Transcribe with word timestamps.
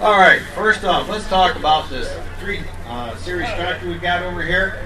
All 0.00 0.16
right, 0.16 0.40
first 0.54 0.84
off, 0.84 1.08
let's 1.08 1.26
talk 1.26 1.56
about 1.56 1.90
this 1.90 2.08
three 2.38 2.62
uh, 2.86 3.16
series 3.16 3.48
tractor 3.48 3.88
we've 3.88 4.00
got 4.00 4.22
over 4.22 4.44
here. 4.44 4.78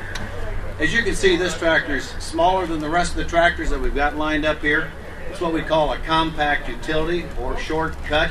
As 0.79 0.95
you 0.95 1.03
can 1.03 1.15
see, 1.15 1.37
this 1.37 1.57
tractor 1.59 1.97
is 1.97 2.09
smaller 2.19 2.67
than 2.67 2.81
the 2.81 2.89
rest 2.89 3.11
of 3.11 3.19
the 3.19 3.27
tractors 3.27 3.69
that 3.69 3.79
we've 3.79 3.95
got 3.95 4.17
lined 4.17 4.47
up 4.47 4.63
here. 4.63 4.91
It's 5.31 5.39
what 5.39 5.53
we 5.53 5.61
call 5.61 5.93
a 5.93 5.99
compact 5.99 6.67
utility 6.67 7.27
or 7.39 7.59
shortcut. 7.59 8.31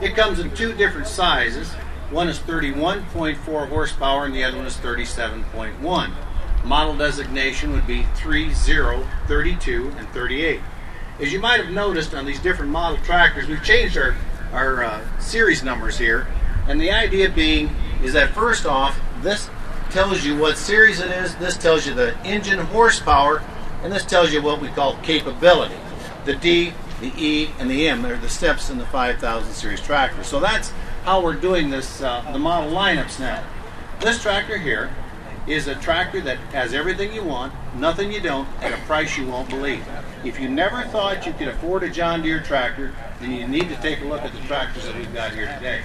It 0.00 0.16
comes 0.16 0.38
in 0.38 0.50
two 0.54 0.72
different 0.72 1.08
sizes. 1.08 1.68
One 2.08 2.30
is 2.30 2.38
31.4 2.38 3.68
horsepower 3.68 4.24
and 4.24 4.34
the 4.34 4.44
other 4.44 4.56
one 4.56 4.66
is 4.66 4.78
37.1. 4.78 6.12
Model 6.64 6.96
designation 6.96 7.72
would 7.72 7.86
be 7.86 8.04
30, 8.14 8.54
32, 9.26 9.92
and 9.98 10.08
38. 10.08 10.60
As 11.20 11.34
you 11.34 11.38
might 11.38 11.60
have 11.60 11.70
noticed 11.70 12.14
on 12.14 12.24
these 12.24 12.40
different 12.40 12.72
model 12.72 12.96
tractors, 13.04 13.46
we've 13.46 13.62
changed 13.62 13.98
our 13.98 14.16
our 14.52 14.84
uh, 14.84 15.18
series 15.18 15.62
numbers 15.62 15.98
here. 15.98 16.26
And 16.66 16.80
the 16.80 16.90
idea 16.90 17.28
being 17.30 17.70
is 18.02 18.12
that 18.12 18.30
first 18.30 18.66
off, 18.66 18.98
this 19.22 19.48
tells 19.90 20.24
you 20.24 20.36
what 20.36 20.58
series 20.58 21.00
it 21.00 21.10
is, 21.10 21.34
this 21.36 21.56
tells 21.56 21.86
you 21.86 21.94
the 21.94 22.16
engine 22.24 22.58
horsepower, 22.58 23.42
and 23.82 23.92
this 23.92 24.04
tells 24.04 24.32
you 24.32 24.42
what 24.42 24.60
we 24.60 24.68
call 24.68 24.96
capability. 24.98 25.76
The 26.24 26.34
D, 26.34 26.72
the 27.00 27.12
E, 27.16 27.50
and 27.58 27.70
the 27.70 27.88
M 27.88 28.04
are 28.04 28.16
the 28.16 28.28
steps 28.28 28.70
in 28.70 28.78
the 28.78 28.86
5000 28.86 29.52
series 29.52 29.80
tractor. 29.80 30.22
So 30.24 30.40
that's 30.40 30.70
how 31.04 31.22
we're 31.22 31.36
doing 31.36 31.70
this, 31.70 32.02
uh, 32.02 32.28
the 32.32 32.38
model 32.38 32.70
lineups 32.70 33.18
now. 33.18 33.42
This 34.00 34.20
tractor 34.20 34.58
here 34.58 34.90
is 35.48 35.66
a 35.66 35.74
tractor 35.76 36.20
that 36.20 36.36
has 36.52 36.74
everything 36.74 37.12
you 37.12 37.24
want, 37.24 37.52
nothing 37.74 38.12
you 38.12 38.20
don't, 38.20 38.46
at 38.62 38.72
a 38.72 38.82
price 38.84 39.16
you 39.16 39.26
won't 39.26 39.48
believe. 39.48 39.82
If 40.24 40.38
you 40.38 40.48
never 40.48 40.82
thought 40.84 41.26
you 41.26 41.32
could 41.32 41.48
afford 41.48 41.82
a 41.84 41.88
John 41.88 42.22
Deere 42.22 42.42
tractor, 42.42 42.94
then 43.20 43.32
you 43.32 43.48
need 43.48 43.68
to 43.70 43.76
take 43.76 44.00
a 44.02 44.04
look 44.04 44.22
at 44.22 44.32
the 44.32 44.40
tractors 44.40 44.84
that 44.84 44.94
we've 44.94 45.12
got 45.14 45.32
here 45.32 45.46
today. 45.56 45.82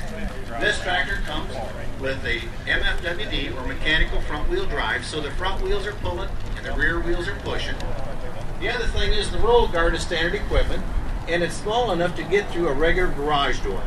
This 0.59 0.81
tractor 0.81 1.15
comes 1.25 1.53
with 2.01 2.23
a 2.25 2.39
MFWD 2.69 3.55
or 3.55 3.67
mechanical 3.67 4.19
front 4.21 4.49
wheel 4.49 4.65
drive, 4.65 5.05
so 5.05 5.21
the 5.21 5.31
front 5.31 5.63
wheels 5.63 5.87
are 5.87 5.93
pulling 5.93 6.29
and 6.57 6.65
the 6.65 6.73
rear 6.73 6.99
wheels 6.99 7.27
are 7.27 7.39
pushing. 7.39 7.75
The 8.59 8.69
other 8.69 8.87
thing 8.87 9.13
is 9.13 9.31
the 9.31 9.39
roll 9.39 9.67
guard 9.67 9.95
is 9.95 10.01
standard 10.01 10.35
equipment, 10.35 10.83
and 11.29 11.41
it's 11.41 11.55
small 11.55 11.91
enough 11.91 12.15
to 12.17 12.23
get 12.23 12.49
through 12.51 12.67
a 12.67 12.73
regular 12.73 13.09
garage 13.13 13.59
door. 13.61 13.81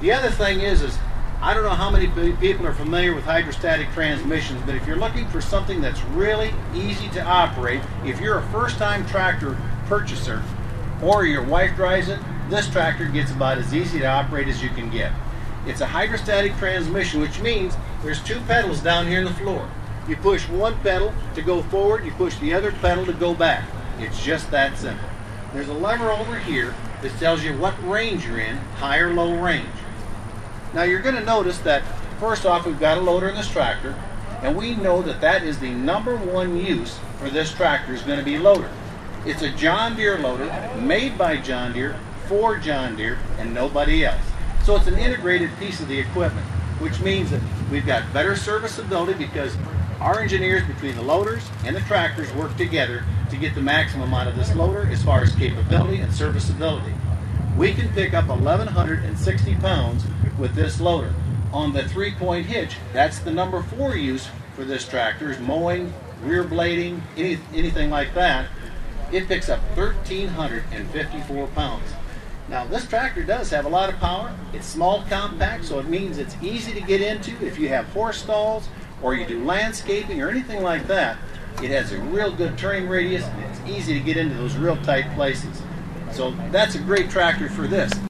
The 0.00 0.12
other 0.12 0.30
thing 0.30 0.60
is, 0.60 0.82
is 0.82 0.98
I 1.40 1.52
don't 1.52 1.64
know 1.64 1.70
how 1.70 1.90
many 1.90 2.06
people 2.36 2.66
are 2.66 2.72
familiar 2.72 3.14
with 3.14 3.24
hydrostatic 3.24 3.90
transmissions, 3.92 4.62
but 4.64 4.74
if 4.74 4.86
you're 4.86 4.96
looking 4.96 5.28
for 5.28 5.40
something 5.40 5.80
that's 5.80 6.02
really 6.04 6.52
easy 6.74 7.08
to 7.10 7.22
operate, 7.22 7.82
if 8.04 8.20
you're 8.20 8.38
a 8.38 8.48
first-time 8.48 9.06
tractor 9.06 9.56
purchaser 9.86 10.42
or 11.02 11.26
your 11.26 11.44
wife 11.44 11.76
drives 11.76 12.08
it, 12.08 12.18
this 12.48 12.68
tractor 12.68 13.04
gets 13.06 13.30
about 13.32 13.58
as 13.58 13.74
easy 13.74 13.98
to 13.98 14.06
operate 14.06 14.48
as 14.48 14.62
you 14.62 14.70
can 14.70 14.88
get. 14.90 15.12
It's 15.66 15.82
a 15.82 15.86
hydrostatic 15.86 16.56
transmission, 16.56 17.20
which 17.20 17.40
means 17.40 17.76
there's 18.02 18.22
two 18.22 18.40
pedals 18.42 18.80
down 18.80 19.06
here 19.06 19.18
in 19.18 19.24
the 19.24 19.34
floor. 19.34 19.68
You 20.08 20.16
push 20.16 20.48
one 20.48 20.78
pedal 20.80 21.12
to 21.34 21.42
go 21.42 21.62
forward, 21.64 22.04
you 22.04 22.12
push 22.12 22.36
the 22.38 22.54
other 22.54 22.72
pedal 22.72 23.04
to 23.06 23.12
go 23.12 23.34
back. 23.34 23.68
It's 23.98 24.22
just 24.24 24.50
that 24.52 24.78
simple. 24.78 25.08
There's 25.52 25.68
a 25.68 25.74
lever 25.74 26.10
over 26.10 26.38
here 26.38 26.74
that 27.02 27.12
tells 27.18 27.44
you 27.44 27.56
what 27.58 27.74
range 27.86 28.24
you're 28.26 28.40
in, 28.40 28.56
high 28.56 28.98
or 28.98 29.12
low 29.12 29.38
range. 29.40 29.66
Now 30.76 30.82
you're 30.82 31.00
going 31.00 31.14
to 31.14 31.24
notice 31.24 31.56
that 31.60 31.82
first 32.20 32.44
off 32.44 32.66
we've 32.66 32.78
got 32.78 32.98
a 32.98 33.00
loader 33.00 33.30
in 33.30 33.34
this 33.34 33.50
tractor 33.50 33.94
and 34.42 34.54
we 34.54 34.74
know 34.74 35.00
that 35.00 35.22
that 35.22 35.42
is 35.42 35.58
the 35.58 35.70
number 35.70 36.18
one 36.18 36.54
use 36.54 36.98
for 37.18 37.30
this 37.30 37.50
tractor 37.50 37.94
is 37.94 38.02
going 38.02 38.18
to 38.18 38.24
be 38.24 38.36
loader. 38.36 38.70
It's 39.24 39.40
a 39.40 39.50
John 39.52 39.96
Deere 39.96 40.18
loader 40.18 40.44
made 40.78 41.16
by 41.16 41.38
John 41.38 41.72
Deere 41.72 41.96
for 42.26 42.58
John 42.58 42.94
Deere 42.94 43.18
and 43.38 43.54
nobody 43.54 44.04
else. 44.04 44.20
So 44.64 44.76
it's 44.76 44.86
an 44.86 44.98
integrated 44.98 45.48
piece 45.58 45.80
of 45.80 45.88
the 45.88 45.98
equipment, 45.98 46.44
which 46.78 47.00
means 47.00 47.30
that 47.30 47.40
we've 47.72 47.86
got 47.86 48.12
better 48.12 48.36
serviceability 48.36 49.14
because 49.14 49.56
our 49.98 50.20
engineers 50.20 50.66
between 50.66 50.94
the 50.94 51.02
loaders 51.02 51.42
and 51.64 51.74
the 51.74 51.80
tractors 51.80 52.30
work 52.34 52.54
together 52.58 53.02
to 53.30 53.36
get 53.38 53.54
the 53.54 53.62
maximum 53.62 54.12
out 54.12 54.26
of 54.28 54.36
this 54.36 54.54
loader 54.54 54.86
as 54.90 55.02
far 55.02 55.22
as 55.22 55.34
capability 55.36 56.00
and 56.00 56.12
serviceability. 56.12 56.92
We 57.56 57.72
can 57.72 57.88
pick 57.94 58.12
up 58.12 58.28
1,160 58.28 59.54
pounds 59.56 60.04
with 60.38 60.54
this 60.54 60.78
loader. 60.78 61.14
On 61.54 61.72
the 61.72 61.88
three-point 61.88 62.44
hitch, 62.44 62.76
that's 62.92 63.18
the 63.20 63.30
number 63.30 63.62
four 63.62 63.96
use 63.96 64.28
for 64.54 64.64
this 64.64 64.86
tractor, 64.86 65.30
is 65.30 65.38
mowing, 65.40 65.94
rear 66.22 66.44
blading, 66.44 67.00
any, 67.16 67.38
anything 67.54 67.88
like 67.88 68.12
that. 68.12 68.48
It 69.10 69.26
picks 69.26 69.48
up 69.48 69.60
1,354 69.74 71.46
pounds. 71.48 71.88
Now 72.48 72.66
this 72.66 72.86
tractor 72.86 73.22
does 73.22 73.48
have 73.50 73.64
a 73.64 73.70
lot 73.70 73.88
of 73.88 73.98
power. 74.00 74.36
It's 74.52 74.66
small 74.66 75.02
compact, 75.08 75.64
so 75.64 75.78
it 75.78 75.86
means 75.86 76.18
it's 76.18 76.36
easy 76.42 76.72
to 76.72 76.80
get 76.82 77.00
into 77.00 77.42
if 77.44 77.58
you 77.58 77.70
have 77.70 77.86
horse 77.86 78.22
stalls 78.22 78.68
or 79.02 79.14
you 79.14 79.24
do 79.24 79.42
landscaping 79.44 80.20
or 80.20 80.28
anything 80.28 80.62
like 80.62 80.86
that. 80.88 81.16
It 81.62 81.70
has 81.70 81.92
a 81.92 81.98
real 81.98 82.30
good 82.32 82.58
turning 82.58 82.86
radius 82.86 83.24
and 83.24 83.44
it's 83.44 83.60
easy 83.66 83.94
to 83.94 84.00
get 84.00 84.18
into 84.18 84.34
those 84.34 84.56
real 84.56 84.76
tight 84.82 85.12
places. 85.14 85.62
So 86.16 86.30
that's 86.50 86.76
a 86.76 86.78
great 86.78 87.10
tractor 87.10 87.50
for 87.50 87.66
this. 87.66 87.92